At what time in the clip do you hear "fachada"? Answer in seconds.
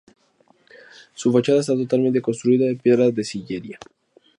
1.31-1.59